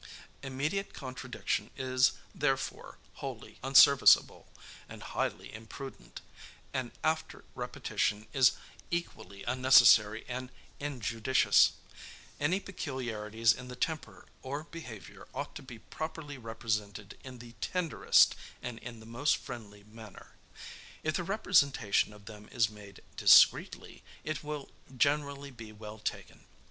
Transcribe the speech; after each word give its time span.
Immediate 0.41 0.95
contradiction 0.95 1.69
is, 1.77 2.13
therefore, 2.33 2.97
wholly 3.21 3.59
unserviceable, 3.63 4.47
and 4.89 5.03
highly 5.03 5.53
imprudent; 5.53 6.21
an 6.73 6.91
after 7.03 7.45
repetition 7.53 8.25
is 8.33 8.53
equally 8.89 9.43
unnecessary 9.43 10.25
and 10.27 10.49
injudicious. 10.79 11.73
Any 12.39 12.59
peculiarities 12.59 13.53
in 13.53 13.67
the 13.67 13.75
temper 13.75 14.25
or 14.41 14.63
behavior 14.63 15.27
ought 15.35 15.53
to 15.53 15.61
be 15.61 15.77
properly 15.77 16.39
represented 16.39 17.15
in 17.23 17.37
the 17.37 17.51
tenderest 17.61 18.33
and 18.59 18.79
in 18.79 19.01
the 19.01 19.05
most 19.05 19.37
friendly 19.37 19.83
manner. 19.83 20.31
If 21.03 21.13
the 21.17 21.23
representation 21.23 22.11
of 22.11 22.25
them 22.25 22.49
is 22.51 22.71
made 22.71 23.01
discreetly, 23.17 24.01
it 24.23 24.43
will 24.43 24.71
generally 24.97 25.51
be 25.51 25.71
well 25.71 25.99
taken. 25.99 26.45